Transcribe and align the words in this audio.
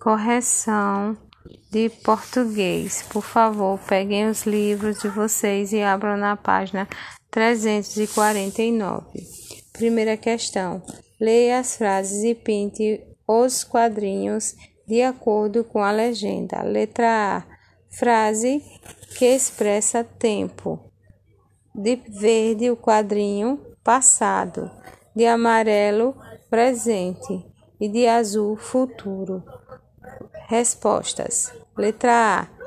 Correção 0.00 1.14
de 1.70 1.90
português. 1.90 3.04
Por 3.10 3.22
favor, 3.22 3.78
peguem 3.80 4.30
os 4.30 4.46
livros 4.46 5.00
de 5.00 5.08
vocês 5.08 5.74
e 5.74 5.82
abram 5.82 6.16
na 6.16 6.36
página 6.36 6.88
349. 7.30 9.06
Primeira 9.74 10.16
questão. 10.16 10.82
Leia 11.20 11.58
as 11.58 11.76
frases 11.76 12.24
e 12.24 12.34
pinte 12.34 12.98
os 13.28 13.62
quadrinhos 13.62 14.54
de 14.88 15.02
acordo 15.02 15.62
com 15.64 15.82
a 15.82 15.90
legenda. 15.90 16.62
Letra 16.62 17.36
A. 17.36 17.42
Frase 17.90 18.64
que 19.18 19.26
expressa 19.26 20.02
tempo. 20.02 20.80
De 21.74 21.96
verde, 21.96 22.70
o 22.70 22.76
quadrinho 22.76 23.60
passado. 23.84 24.70
De 25.14 25.26
amarelo, 25.26 26.16
presente. 26.48 27.44
E 27.78 27.86
de 27.86 28.06
azul, 28.06 28.56
futuro. 28.56 29.42
Respostas: 30.48 31.52
letra 31.76 32.40
A, 32.40 32.60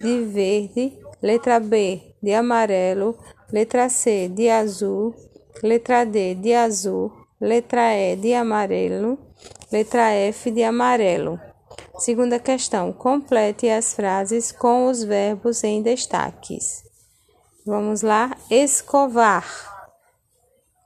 de 0.00 0.24
verde, 0.24 0.98
letra 1.20 1.60
B, 1.60 2.14
de 2.22 2.34
amarelo, 2.34 3.18
letra 3.52 3.88
C, 3.88 4.28
de 4.28 4.48
azul, 4.50 5.14
letra 5.62 6.04
D, 6.04 6.34
de 6.34 6.54
azul, 6.54 7.12
letra 7.40 7.94
E, 7.94 8.16
de 8.16 8.34
amarelo, 8.34 9.18
letra 9.70 10.10
F, 10.10 10.50
de 10.50 10.62
amarelo. 10.62 11.40
Segunda 11.98 12.38
questão: 12.38 12.92
complete 12.92 13.68
as 13.68 13.94
frases 13.94 14.50
com 14.50 14.86
os 14.86 15.04
verbos 15.04 15.62
em 15.62 15.82
destaques. 15.82 16.82
Vamos 17.64 18.02
lá. 18.02 18.36
Escovar. 18.50 19.46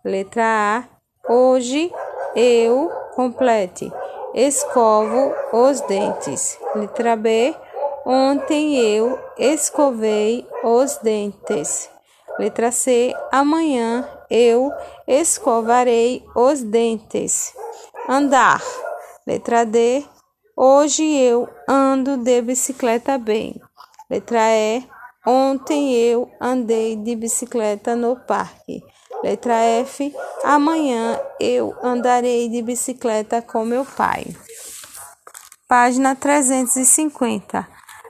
Letra 0.05 0.45
A. 0.45 1.33
Hoje 1.33 1.91
eu 2.35 2.91
complete 3.15 3.91
escovo 4.37 5.35
os 5.51 5.81
dentes. 5.81 6.59
Letra 6.75 7.17
B. 7.17 7.57
Ontem 8.05 8.77
eu 8.77 9.19
escovei 9.39 10.47
os 10.63 10.99
dentes. 10.99 11.89
Letra 12.39 12.71
C. 12.71 13.15
Amanhã 13.33 14.07
eu 14.31 14.71
escovarei 15.09 16.23
os 16.37 16.63
dentes. 16.63 17.55
Andar. 18.07 18.63
Letra 19.27 19.65
D. 19.65 20.05
Hoje 20.55 21.03
eu 21.03 21.49
ando 21.67 22.19
de 22.19 22.43
bicicleta 22.43 23.17
bem. 23.17 23.59
Letra 24.11 24.51
E. 24.51 24.87
Ontem 25.27 25.95
eu 25.95 26.31
andei 26.41 26.95
de 26.95 27.17
bicicleta 27.17 27.97
no 27.97 28.15
parque. 28.15 28.83
Letra 29.23 29.55
F. 29.55 30.15
Amanhã 30.45 31.19
eu 31.41 31.75
andarei 31.83 32.49
de 32.49 32.63
bicicleta 32.63 33.43
com 33.43 33.65
meu 33.65 33.85
pai. 33.85 34.27
Página 35.69 36.15
350. 36.15 37.67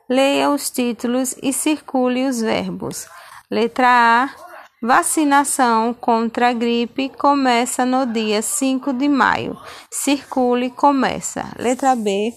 Leia 0.09 0.51
os 0.51 0.71
títulos 0.71 1.35
e 1.43 1.53
circule 1.53 2.29
os 2.29 2.41
verbos. 2.41 3.07
Letra 3.51 3.89
A. 3.89 4.47
Vacinação 4.83 5.95
contra 5.95 6.51
a 6.51 6.53
gripe 6.53 7.09
começa 7.09 7.87
no 7.87 8.05
dia 8.05 8.43
5 8.43 8.93
de 8.93 9.09
maio. 9.09 9.59
Circule 9.91 10.71
começa. 10.71 11.45
Letra 11.59 11.97
B. 11.97 12.33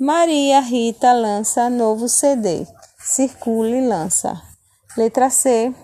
Maria 0.00 0.60
Rita 0.60 1.12
lança 1.12 1.68
novo 1.68 2.08
CD. 2.08 2.66
Circule 2.98 3.86
lança. 3.86 4.42
Letra 4.96 5.28
C. 5.28 5.74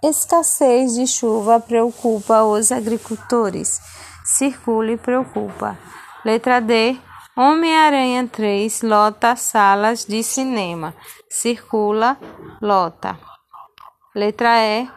Escassez 0.00 0.94
de 0.94 1.08
chuva 1.08 1.58
preocupa 1.58 2.44
os 2.44 2.70
agricultores. 2.70 3.80
Circule 4.24 4.96
preocupa. 4.96 5.76
Letra 6.24 6.60
D. 6.60 6.96
Homem-Aranha 7.36 8.28
3 8.28 8.82
lota 8.82 9.34
salas 9.34 10.04
de 10.04 10.22
cinema. 10.22 10.94
Circula, 11.28 12.16
lota. 12.62 13.18
Letra 14.14 14.64
E. 14.64 14.88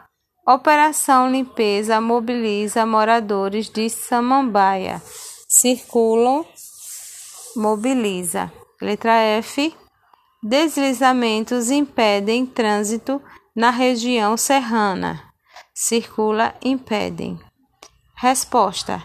Operação 0.47 1.31
Limpeza 1.31 1.99
mobiliza 1.99 2.85
moradores 2.85 3.69
de 3.69 3.89
Samambaia. 3.89 5.01
Circulam, 5.47 6.45
mobiliza. 7.55 8.53
Letra 8.79 9.13
F. 9.39 9.75
Deslizamentos 10.43 11.71
impedem 11.71 12.45
trânsito 12.45 13.19
na 13.55 13.69
região 13.69 14.37
serrana. 14.37 15.21
Circula, 15.73 16.55
impedem. 16.61 17.39
Resposta: 18.15 19.01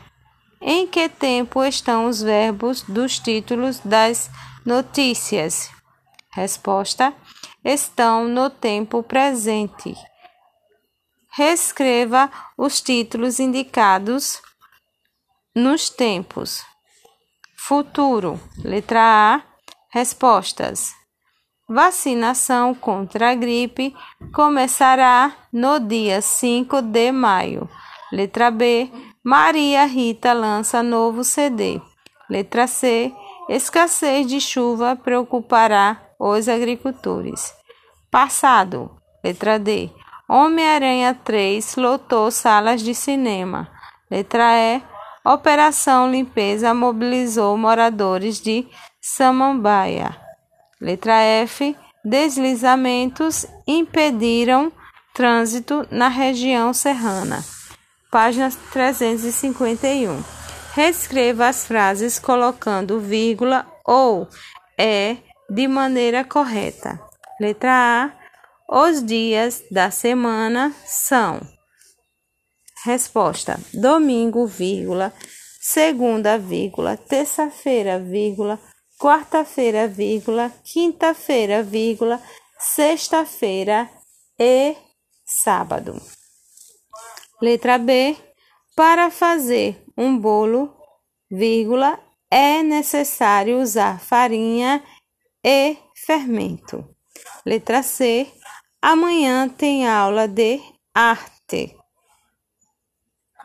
Em 0.61 0.87
que 0.87 1.09
tempo 1.09 1.65
estão 1.65 2.07
os 2.07 2.21
verbos 2.21 2.83
dos 2.83 3.19
títulos 3.19 3.81
das 3.81 4.31
notícias? 4.65 5.71
Resposta: 6.31 7.15
Estão 7.65 8.29
no 8.29 8.51
tempo 8.51 9.03
presente. 9.03 9.95
Reescreva 11.33 12.31
os 12.57 12.81
títulos 12.81 13.39
indicados 13.41 14.41
nos 15.55 15.91
tempos. 15.91 16.65
Futuro. 17.57 18.41
Letra 18.63 19.01
A. 19.01 19.43
Respostas. 19.91 20.95
Vacinação 21.69 22.73
contra 22.77 23.33
a 23.33 23.35
gripe 23.35 23.93
começará 24.33 25.33
no 25.53 25.81
dia 25.81 26.23
5 26.23 26.81
de 26.81 27.11
maio. 27.11 27.69
Letra 28.13 28.53
B. 28.53 28.89
Maria 29.25 29.85
Rita 29.85 30.33
lança 30.33 30.81
novo 30.81 31.25
CD. 31.25 31.81
Letra 32.31 32.69
C. 32.69 33.13
Escassez 33.49 34.29
de 34.29 34.41
chuva 34.41 34.95
preocupará 34.95 36.01
os 36.21 36.49
agricultores. 36.49 37.53
Passado. 38.13 38.97
Letra 39.25 39.59
D. 39.59 39.91
Homem-Aranha 40.29 41.19
3 41.25 41.75
lotou 41.75 42.31
salas 42.31 42.81
de 42.81 42.95
cinema. 42.95 43.69
Letra 44.09 44.57
E. 44.57 44.81
Operação 45.25 46.09
Limpeza 46.09 46.73
mobilizou 46.73 47.59
moradores 47.59 48.41
de 48.41 48.69
Samambaia. 49.01 50.26
Letra 50.81 51.23
F. 51.23 51.77
Deslizamentos 52.05 53.47
impediram 53.67 54.71
trânsito 55.15 55.87
na 55.91 56.09
região 56.09 56.73
serrana. 56.73 57.45
Página 58.11 58.51
351. 58.73 60.23
Reescreva 60.75 61.49
as 61.49 61.67
frases 61.67 62.19
colocando 62.19 63.01
vírgula 63.01 63.67
ou 63.85 64.29
é 64.79 65.17
de 65.49 65.67
maneira 65.67 66.23
correta. 66.23 67.01
Letra 67.41 67.73
A. 67.73 68.27
Os 68.69 69.05
dias 69.05 69.63
da 69.71 69.91
semana 69.91 70.75
são. 70.85 71.41
Resposta: 72.85 73.59
domingo, 73.73 74.47
vírgula, 74.47 75.13
segunda, 75.61 76.39
vírgula, 76.39 76.97
terça-feira, 76.97 77.99
vírgula, 77.99 78.61
quarta-feira, 78.99 79.87
vírgula, 79.87 80.53
quinta-feira, 80.65 81.63
vírgula, 81.63 82.21
sexta-feira 82.59 83.91
e 84.39 84.77
sábado. 85.25 86.01
Letra 87.41 87.79
B. 87.79 88.17
Para 88.75 89.11
fazer 89.11 89.83
um 89.97 90.19
bolo, 90.19 90.77
vírgula, 91.31 91.99
é 92.31 92.63
necessário 92.63 93.59
usar 93.59 93.99
farinha 94.01 94.85
e 95.43 95.79
fermento. 95.95 96.87
Letra 97.45 97.83
C. 97.83 98.31
Amanhã 98.83 99.49
tem 99.49 99.89
aula 99.89 100.29
de 100.29 100.61
arte. 100.95 101.75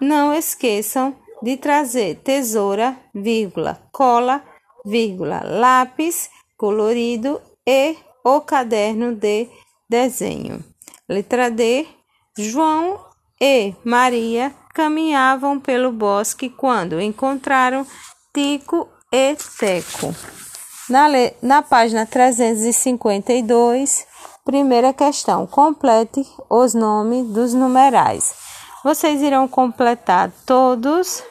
Não 0.01 0.33
esqueçam 0.33 1.16
de 1.41 1.56
trazer 1.57 2.16
tesoura, 2.18 2.97
vírgula, 3.13 3.81
cola, 3.91 4.44
vírgula, 4.86 5.42
lápis 5.44 6.30
colorido 6.57 7.42
e 7.68 7.98
o 8.24 8.42
caderno 8.42 9.16
de 9.16 9.50
desenho. 9.89 10.63
Letra 11.10 11.50
D. 11.50 11.88
João 12.38 13.00
e 13.39 13.74
Maria 13.83 14.54
caminhavam 14.74 15.60
pelo 15.60 15.92
bosque 15.92 16.50
quando 16.50 17.01
encontraram 17.01 17.86
Tico 18.33 18.88
e 19.12 19.36
Teco. 19.60 20.16
Na, 20.89 21.07
na 21.42 21.62
página 21.62 22.06
352, 22.06 24.07
primeira 24.45 24.94
questão: 24.94 25.45
complete 25.45 26.25
os 26.50 26.74
nomes 26.74 27.27
dos 27.27 27.54
numerais. 27.54 28.34
Vocês 28.84 29.22
irão 29.22 29.48
completar 29.48 30.31
todos 30.45 31.24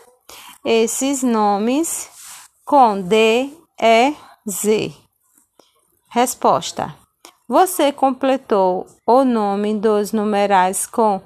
esses 0.65 1.23
nomes 1.23 2.09
com 2.71 3.03
D, 3.03 3.53
E, 3.83 4.15
Z. 4.49 4.95
Resposta: 6.09 6.95
Você 7.49 7.91
completou 7.91 8.87
o 9.05 9.25
nome 9.25 9.75
dos 9.75 10.13
numerais 10.13 10.87
com 10.87 11.21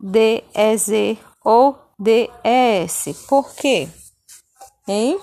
D, 0.00 0.42
E, 0.52 0.76
Z 0.76 1.18
ou 1.44 1.78
D, 1.96 2.28
E, 2.42 2.82
S. 2.82 3.14
Por 3.28 3.54
quê? 3.54 3.88
Hein? 4.88 5.20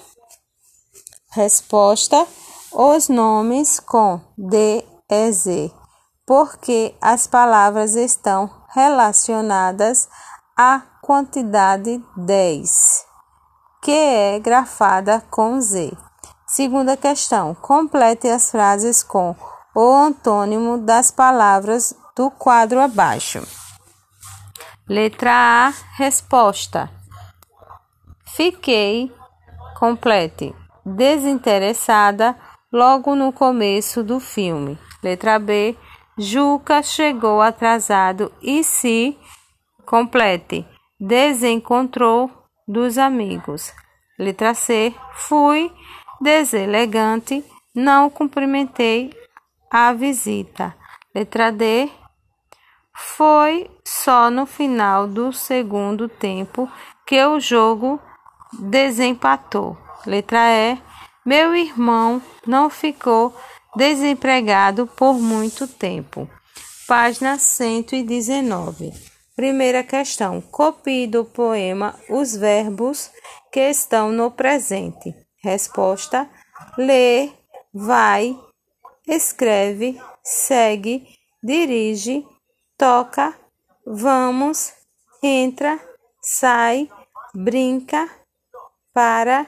Resposta: 1.31 2.25
os 2.71 3.09
nomes 3.09 3.81
com 3.81 4.21
D 4.37 4.85
e 5.11 5.31
Z, 5.33 5.73
porque 6.25 6.95
as 7.01 7.27
palavras 7.27 7.97
estão 7.97 8.49
relacionadas 8.73 10.07
à 10.57 10.79
quantidade 11.01 12.01
10, 12.15 13.12
que 13.83 13.91
é 13.91 14.39
grafada 14.39 15.21
com 15.29 15.59
Z. 15.59 15.91
Segunda 16.47 16.95
questão: 16.95 17.53
complete 17.53 18.29
as 18.29 18.49
frases 18.49 19.03
com 19.03 19.35
o 19.75 19.93
antônimo 19.93 20.77
das 20.77 21.11
palavras 21.11 21.93
do 22.15 22.31
quadro 22.31 22.79
abaixo. 22.79 23.45
Letra 24.87 25.31
A, 25.31 25.73
resposta. 25.97 26.89
Fiquei, 28.25 29.11
complete, 29.77 30.55
desinteressada 30.85 32.35
logo 32.71 33.15
no 33.15 33.33
começo 33.33 34.03
do 34.03 34.19
filme. 34.19 34.77
Letra 35.03 35.37
B, 35.37 35.77
Juca 36.17 36.81
chegou 36.81 37.41
atrasado 37.41 38.31
e 38.41 38.63
se, 38.63 39.17
complete, 39.85 40.65
desencontrou 40.99 42.42
dos 42.67 42.97
amigos. 42.97 43.73
Letra 44.17 44.53
C, 44.53 44.93
fui 45.13 45.71
deselegante, 46.21 47.43
não 47.75 48.09
cumprimentei 48.09 49.13
a 49.69 49.91
visita. 49.91 50.75
Letra 51.13 51.51
D. 51.51 51.89
Foi 52.95 53.69
só 53.83 54.29
no 54.29 54.45
final 54.45 55.07
do 55.07 55.33
segundo 55.33 56.07
tempo 56.07 56.69
que 57.07 57.23
o 57.25 57.39
jogo 57.39 57.99
desempatou. 58.53 59.77
Letra 60.05 60.49
E. 60.51 60.77
Meu 61.25 61.55
irmão 61.55 62.21
não 62.45 62.69
ficou 62.69 63.35
desempregado 63.75 64.85
por 64.85 65.13
muito 65.15 65.67
tempo. 65.67 66.29
Página 66.87 67.39
119. 67.39 69.12
Primeira 69.35 69.83
questão. 69.83 70.39
Copie 70.41 71.07
do 71.07 71.25
poema 71.25 71.99
os 72.09 72.35
verbos 72.35 73.09
que 73.51 73.59
estão 73.69 74.11
no 74.11 74.29
presente. 74.29 75.13
Resposta: 75.43 76.29
lê, 76.77 77.31
vai, 77.73 78.39
escreve, 79.07 79.99
segue, 80.23 81.07
dirige, 81.43 82.25
toca, 82.77 83.35
vamos, 83.85 84.71
entra, 85.21 85.79
sai, 86.21 86.87
brinca, 87.33 88.09
para 88.93 89.47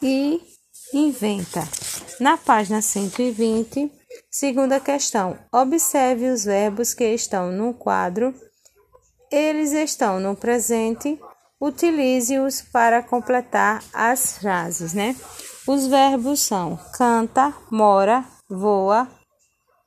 e 0.00 0.40
inventa. 0.94 1.60
Na 2.20 2.36
página 2.36 2.80
120, 2.80 3.90
segunda 4.30 4.78
questão. 4.78 5.38
Observe 5.52 6.30
os 6.30 6.44
verbos 6.44 6.94
que 6.94 7.04
estão 7.12 7.50
no 7.50 7.74
quadro. 7.74 8.32
Eles 9.30 9.72
estão 9.72 10.18
no 10.18 10.34
presente 10.34 11.20
utilize-os 11.60 12.62
para 12.62 13.02
completar 13.02 13.82
as 13.92 14.38
frases, 14.38 14.94
né? 14.94 15.16
Os 15.66 15.86
verbos 15.86 16.40
são 16.40 16.78
canta, 16.94 17.54
mora, 17.70 18.24
voa, 18.48 19.08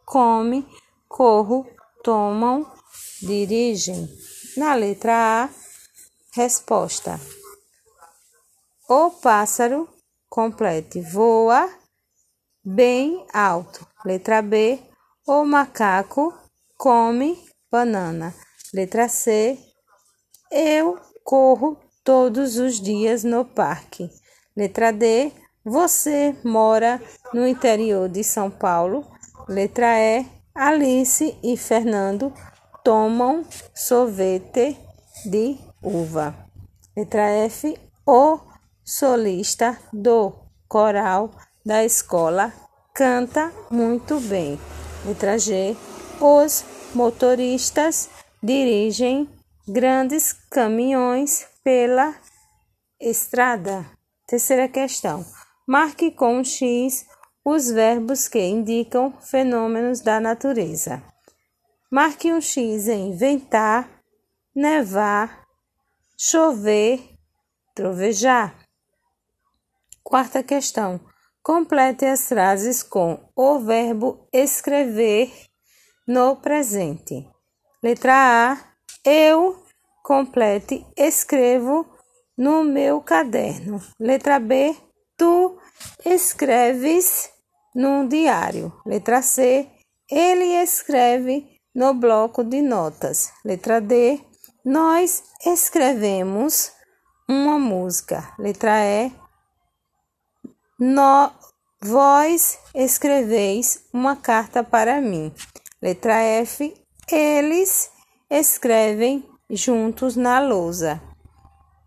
come, 0.06 0.68
corro, 1.08 1.66
tomam, 2.04 2.70
dirigem. 3.22 4.08
Na 4.58 4.76
letra 4.76 5.46
A, 5.46 5.50
resposta. 6.34 7.20
O 8.88 9.10
pássaro, 9.10 9.88
complete, 10.30 11.02
voa 11.02 11.70
bem 12.64 13.26
alto. 13.34 13.88
Letra 14.06 14.42
B, 14.42 14.80
o 15.26 15.44
macaco 15.46 16.34
come 16.78 17.38
banana. 17.72 18.34
Letra 18.74 19.10
C, 19.10 19.58
eu 20.52 20.98
Corro 21.24 21.78
todos 22.04 22.58
os 22.58 22.80
dias 22.82 23.24
no 23.24 23.46
parque. 23.46 24.10
Letra 24.56 24.92
D. 24.92 25.32
Você 25.64 26.36
mora 26.44 27.02
no 27.34 27.48
interior 27.48 28.10
de 28.10 28.24
São 28.24 28.50
Paulo. 28.50 29.06
Letra 29.48 30.00
E. 30.00 30.26
Alice 30.54 31.38
e 31.42 31.56
Fernando 31.56 32.34
tomam 32.84 33.46
sorvete 33.74 34.78
de 35.26 35.58
uva. 35.82 36.36
Letra 36.98 37.30
F. 37.30 37.78
O 38.06 38.40
solista 38.84 39.78
do 39.94 40.34
coral 40.68 41.32
da 41.66 41.86
escola 41.86 42.52
canta 42.94 43.54
muito 43.70 44.20
bem. 44.20 44.60
Letra 45.06 45.38
G. 45.38 45.78
Os 46.20 46.66
motoristas 46.94 48.10
dirigem 48.44 49.30
grandes 49.68 50.34
caminhões 50.34 51.48
pela 51.64 52.16
estrada. 53.00 53.86
Terceira 54.28 54.68
questão. 54.68 55.26
Marque 55.68 56.12
com 56.12 56.38
um 56.40 56.44
X 56.44 57.06
os 57.46 57.70
verbos 57.70 58.28
que 58.28 58.40
indicam 58.40 59.12
fenômenos 59.22 60.02
da 60.02 60.20
natureza. 60.20 61.04
Marque 61.92 62.32
um 62.34 62.42
X 62.42 62.88
em 62.88 63.16
ventar, 63.16 63.90
nevar, 64.56 65.46
chover, 66.18 67.16
trovejar. 67.76 68.56
Quarta 70.04 70.42
questão. 70.42 71.00
Complete 71.44 72.06
as 72.06 72.28
frases 72.28 72.84
com 72.84 73.30
o 73.36 73.60
verbo 73.60 74.28
escrever 74.32 75.32
no 76.08 76.36
presente. 76.36 77.28
Letra 77.84 78.14
A 78.52 78.58
eu 79.04 79.66
complete, 80.04 80.86
escrevo 80.96 81.86
no 82.38 82.64
meu 82.64 83.02
caderno. 83.02 83.82
Letra 84.00 84.40
B, 84.40 84.76
tu 85.18 85.58
escreves 86.06 87.32
num 87.74 88.08
diário. 88.08 88.72
Letra 88.86 89.24
C, 89.24 89.68
ele 90.10 90.62
escreve 90.62 91.60
no 91.74 91.94
bloco 91.96 92.44
de 92.44 92.62
notas. 92.62 93.32
Letra 93.44 93.82
D, 93.82 94.20
nós 94.64 95.24
escrevemos 95.44 96.72
uma 97.28 97.58
música. 97.58 98.32
Letra 98.38 98.86
E, 98.86 99.12
no, 100.80 101.32
vós 101.82 102.60
escreveis 102.76 103.84
uma 103.92 104.16
carta 104.16 104.64
para 104.64 105.02
mim. 105.02 105.34
Letra 105.82 106.22
F, 106.22 106.81
eles 107.16 107.92
escrevem 108.30 109.26
juntos 109.50 110.16
na 110.16 110.40
lousa. 110.40 111.02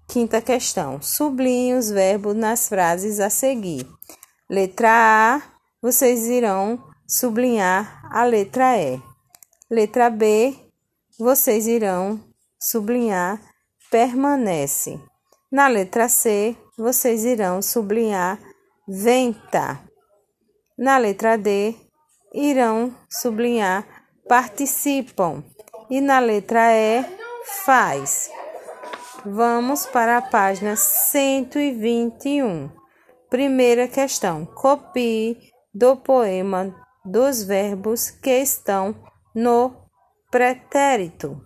Quinta 0.08 0.40
questão. 0.40 1.00
Sublinhe 1.00 1.74
os 1.74 1.90
verbos 1.90 2.34
nas 2.34 2.68
frases 2.68 3.20
a 3.20 3.30
seguir. 3.30 3.86
Letra 4.48 4.90
A, 4.90 5.42
vocês 5.80 6.26
irão 6.26 6.82
sublinhar 7.08 8.08
a 8.12 8.24
letra 8.24 8.76
E. 8.78 9.02
Letra 9.70 10.10
B, 10.10 10.54
vocês 11.18 11.66
irão 11.66 12.20
sublinhar 12.60 13.40
permanece. 13.90 15.00
Na 15.50 15.68
letra 15.68 16.08
C, 16.08 16.56
vocês 16.76 17.24
irão 17.24 17.62
sublinhar 17.62 18.38
venta. 18.88 19.80
Na 20.76 20.98
letra 20.98 21.38
D, 21.38 21.74
irão 22.32 22.94
sublinhar 23.08 23.86
participam. 24.28 25.44
E 25.90 26.00
na 26.00 26.18
letra 26.18 26.72
E, 26.72 27.04
faz. 27.64 28.30
Vamos 29.24 29.86
para 29.86 30.18
a 30.18 30.22
página 30.22 30.76
121. 30.76 32.70
Primeira 33.30 33.88
questão: 33.88 34.44
copie 34.46 35.38
do 35.74 35.96
poema 35.96 36.74
dos 37.04 37.42
verbos 37.42 38.10
que 38.10 38.30
estão 38.30 38.94
no 39.34 39.74
pretérito. 40.30 41.40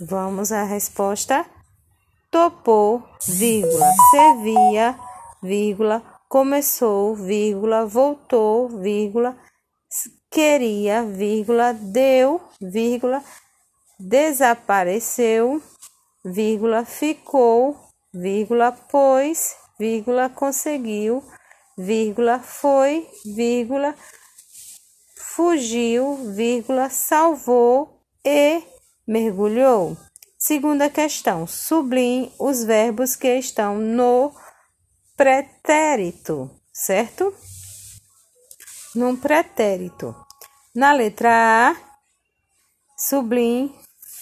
Vamos 0.00 0.50
à 0.52 0.64
resposta. 0.64 1.46
Topou, 2.30 3.02
vírgula, 3.28 3.86
servia, 4.10 4.98
vírgula, 5.42 6.02
começou, 6.28 7.14
vírgula, 7.14 7.84
voltou, 7.84 8.68
vírgula, 8.80 9.36
queria, 10.32 11.04
vírgula, 11.04 11.74
deu, 11.74 12.40
vírgula, 12.58 13.22
desapareceu, 14.00 15.62
vírgula, 16.24 16.86
ficou, 16.86 17.76
vírgula, 18.12 18.72
pois, 18.72 19.54
vírgula, 19.78 20.30
conseguiu, 20.30 21.22
vírgula, 21.76 22.38
foi, 22.38 23.06
vírgula, 23.26 23.94
fugiu, 25.16 26.16
vírgula, 26.34 26.88
salvou 26.88 28.00
e 28.24 28.62
mergulhou. 29.06 29.96
Segunda 30.38 30.88
questão: 30.88 31.46
sublinhe 31.46 32.32
os 32.38 32.64
verbos 32.64 33.14
que 33.14 33.38
estão 33.38 33.76
no 33.76 34.32
pretérito. 35.16 36.50
certo? 36.72 37.34
Num 38.94 39.16
pretérito. 39.16 40.14
Na 40.74 40.92
letra 40.92 41.30
A, 41.70 41.76
Sublim 42.94 43.74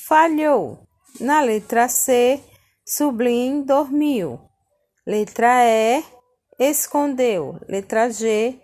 falhou. 0.06 0.86
Na 1.20 1.40
letra 1.40 1.88
C, 1.88 2.40
Sublim 2.86 3.62
dormiu. 3.62 4.40
Letra 5.04 5.64
E, 5.64 6.04
escondeu. 6.58 7.58
Letra 7.68 8.10
G, 8.10 8.60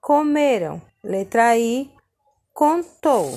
comeram. 0.00 0.80
Letra 1.02 1.58
I, 1.58 1.90
contou. 2.54 3.36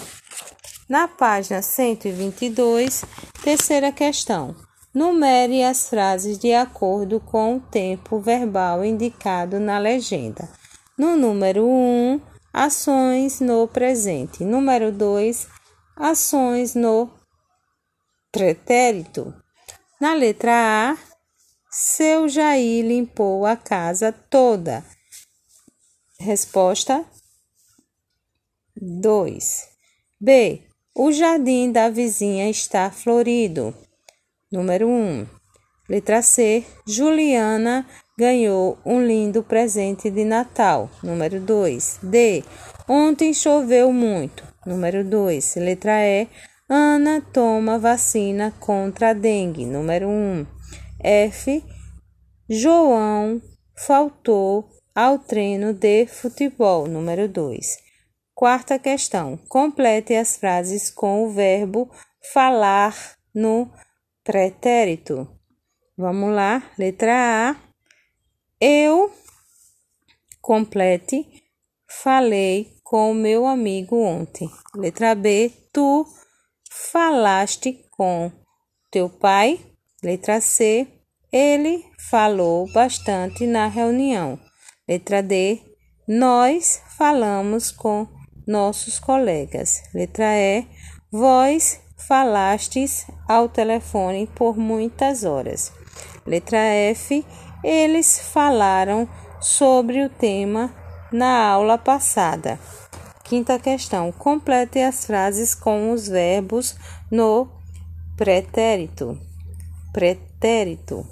Na 0.88 1.08
página 1.08 1.63
122, 1.63 3.05
terceira 3.43 3.91
questão. 3.91 4.55
Numere 4.93 5.63
as 5.63 5.89
frases 5.89 6.38
de 6.38 6.53
acordo 6.53 7.20
com 7.20 7.55
o 7.55 7.60
tempo 7.60 8.20
verbal 8.20 8.86
indicado 8.86 9.60
na 9.60 9.79
legenda. 9.79 10.48
No 10.98 11.18
número 11.18 11.66
1, 11.66 12.22
ações 12.54 13.40
no 13.40 13.68
presente. 13.68 14.44
Número 14.44 14.92
2, 14.92 15.48
ações 15.96 16.76
no 16.76 17.10
pretérito. 18.32 19.34
Na 20.00 20.14
letra 20.14 20.52
A, 20.92 20.98
seu 21.72 22.30
Jair 22.30 22.86
limpou 22.86 23.46
a 23.46 23.56
casa 23.56 24.12
toda. 24.12 24.86
Resposta 26.20 27.04
2. 28.76 29.70
B. 30.22 30.62
O 30.96 31.12
jardim 31.12 31.72
da 31.72 31.90
vizinha 31.90 32.48
está 32.50 32.92
florido. 32.92 33.76
Número 34.52 34.88
1. 34.88 35.26
Letra 35.90 36.22
C. 36.22 36.64
Juliana 36.86 37.88
ganhou 38.17 38.77
um 38.86 39.01
lindo 39.01 39.43
presente 39.43 40.10
de 40.10 40.24
Natal. 40.24 40.89
Número 41.01 41.39
2. 41.39 42.00
D. 42.03 42.43
Ontem 42.88 43.34
choveu 43.34 43.91
muito. 43.91 44.43
Número 44.65 45.03
2. 45.03 45.55
Letra 45.58 46.05
E. 46.05 46.27
Ana 46.70 47.22
toma 47.22 47.77
vacina 47.77 48.53
contra 48.60 49.10
a 49.10 49.13
dengue. 49.13 49.65
Número 49.65 50.08
1. 50.08 50.46
F. 51.03 51.63
João 52.50 53.41
faltou 53.75 54.70
ao 54.96 55.20
treino 55.20 55.74
de 55.74 56.05
futebol. 56.05 56.88
Número 56.88 57.27
2. 57.27 57.77
Quarta 58.34 58.79
questão. 58.79 59.38
Complete 59.50 60.13
as 60.15 60.38
frases 60.38 60.89
com 60.89 61.25
o 61.25 61.32
verbo 61.32 61.89
falar 62.34 62.96
no 63.34 63.70
pretérito. 64.24 65.27
Vamos 65.98 66.34
lá, 66.34 66.63
letra 66.77 67.51
A. 67.51 67.73
Eu 68.65 69.12
complete 70.41 71.27
falei 72.01 72.77
com 72.82 73.13
meu 73.13 73.46
amigo 73.46 73.98
ontem. 73.98 74.50
Letra 74.74 75.13
B. 75.13 75.51
Tu 75.74 76.08
falaste 76.72 77.86
com 77.91 78.32
teu 78.89 79.10
pai. 79.10 79.60
Letra 80.01 80.39
C. 80.39 80.88
Ele 81.29 81.84
falou 82.10 82.72
bastante 82.72 83.46
na 83.46 83.67
reunião. 83.67 84.39
Letra 84.88 85.22
D. 85.22 85.60
Nós 86.08 86.82
falamos 86.98 87.70
com 87.70 88.08
nossos 88.48 88.98
colegas. 88.98 89.82
Letra 89.93 90.38
E. 90.38 90.65
Vós 91.12 91.82
falastes 91.98 93.05
ao 93.27 93.50
telefone 93.50 94.25
por 94.25 94.58
muitas 94.58 95.25
horas. 95.25 95.74
Letra 96.25 96.60
F. 96.60 97.25
Eles 97.63 98.20
falaram 98.32 99.08
sobre 99.39 100.03
o 100.03 100.10
tema 100.10 100.74
na 101.12 101.48
aula 101.48 101.77
passada. 101.77 102.60
Quinta 103.24 103.58
questão. 103.58 104.12
Complete 104.12 104.79
as 104.79 105.05
frases 105.05 105.55
com 105.55 105.91
os 105.91 106.08
verbos 106.08 106.75
no 107.10 107.48
pretérito. 108.17 109.17
Pretérito. 109.93 111.05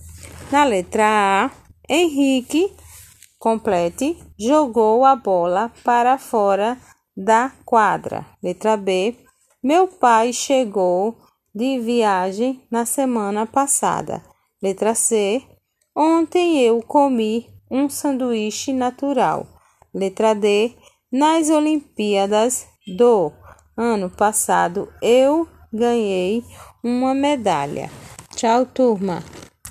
Na 0.51 0.63
letra 0.65 1.05
A, 1.05 1.51
Henrique, 1.87 2.73
complete, 3.39 4.17
jogou 4.37 5.05
a 5.05 5.15
bola 5.15 5.71
para 5.83 6.17
fora 6.17 6.77
da 7.15 7.51
quadra. 7.65 8.25
Letra 8.43 8.75
B, 8.75 9.15
meu 9.63 9.87
pai 9.87 10.33
chegou 10.33 11.17
de 11.53 11.79
viagem 11.79 12.61
na 12.69 12.85
semana 12.85 13.45
passada. 13.45 14.21
Letra 14.61 14.93
C. 14.93 15.41
Ontem 15.95 16.61
eu 16.61 16.81
comi 16.81 17.47
um 17.69 17.89
sanduíche 17.89 18.73
natural. 18.73 19.45
Letra 19.93 20.33
D. 20.33 20.73
Nas 21.11 21.49
Olimpíadas 21.49 22.65
do 22.97 23.33
ano 23.75 24.09
passado 24.09 24.87
eu 25.01 25.47
ganhei 25.73 26.43
uma 26.81 27.13
medalha. 27.13 27.91
Tchau, 28.33 28.65
turma. 28.65 29.21